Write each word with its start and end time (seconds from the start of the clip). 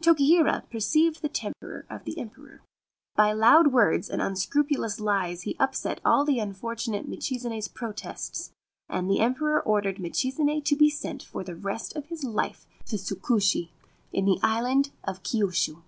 Tokihira 0.00 0.62
perceived 0.70 1.20
the 1.20 1.28
temper 1.28 1.84
of 1.90 2.04
the 2.04 2.18
Emperor. 2.18 2.62
By 3.16 3.34
loud 3.34 3.66
words 3.70 4.08
and 4.08 4.22
unscrupulous 4.22 4.98
lies 4.98 5.42
he 5.42 5.58
upset 5.60 6.00
all 6.06 6.24
the 6.24 6.40
un 6.40 6.54
fortunate 6.54 7.06
Michizane's 7.06 7.68
protests; 7.68 8.50
and 8.88 9.10
the 9.10 9.20
Emperor 9.20 9.60
ordered 9.60 9.98
Michizane 9.98 10.62
to 10.64 10.74
be 10.74 10.88
sent 10.88 11.22
for 11.22 11.44
the 11.44 11.54
rest 11.54 11.94
of 11.96 12.06
his 12.06 12.24
life 12.24 12.66
to 12.86 12.96
Tsukushi, 12.96 13.72
in 14.10 14.24
the 14.24 14.40
island 14.42 14.90
of 15.06 15.22
Kyushu. 15.22 15.82